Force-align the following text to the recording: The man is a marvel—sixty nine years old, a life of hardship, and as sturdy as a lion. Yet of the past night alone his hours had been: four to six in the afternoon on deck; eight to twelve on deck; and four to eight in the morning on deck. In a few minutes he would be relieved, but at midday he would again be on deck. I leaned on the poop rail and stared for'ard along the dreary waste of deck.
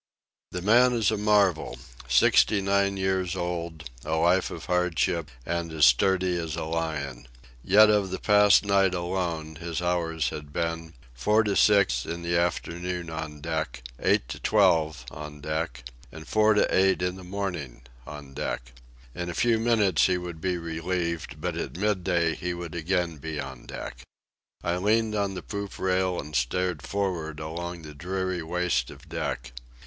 The 0.49 0.63
man 0.63 0.93
is 0.93 1.11
a 1.11 1.15
marvel—sixty 1.17 2.59
nine 2.59 2.97
years 2.97 3.35
old, 3.35 3.87
a 4.03 4.15
life 4.15 4.49
of 4.49 4.65
hardship, 4.65 5.29
and 5.45 5.71
as 5.71 5.85
sturdy 5.85 6.37
as 6.39 6.55
a 6.55 6.63
lion. 6.65 7.27
Yet 7.63 7.91
of 7.91 8.09
the 8.09 8.17
past 8.17 8.65
night 8.65 8.95
alone 8.95 9.57
his 9.57 9.79
hours 9.79 10.29
had 10.29 10.51
been: 10.51 10.95
four 11.13 11.43
to 11.43 11.55
six 11.55 12.03
in 12.07 12.23
the 12.23 12.35
afternoon 12.35 13.11
on 13.11 13.41
deck; 13.41 13.83
eight 13.99 14.27
to 14.29 14.39
twelve 14.39 15.05
on 15.11 15.39
deck; 15.39 15.83
and 16.11 16.27
four 16.27 16.55
to 16.55 16.65
eight 16.75 17.03
in 17.03 17.15
the 17.15 17.23
morning 17.23 17.83
on 18.07 18.33
deck. 18.33 18.73
In 19.13 19.29
a 19.29 19.35
few 19.35 19.59
minutes 19.59 20.07
he 20.07 20.17
would 20.17 20.41
be 20.41 20.57
relieved, 20.57 21.39
but 21.39 21.55
at 21.55 21.77
midday 21.77 22.33
he 22.33 22.55
would 22.55 22.73
again 22.73 23.17
be 23.17 23.39
on 23.39 23.67
deck. 23.67 24.01
I 24.63 24.77
leaned 24.77 25.13
on 25.13 25.35
the 25.35 25.43
poop 25.43 25.77
rail 25.77 26.19
and 26.19 26.35
stared 26.35 26.81
for'ard 26.81 27.39
along 27.39 27.83
the 27.83 27.93
dreary 27.93 28.41
waste 28.41 28.89
of 28.89 29.07
deck. 29.07 29.53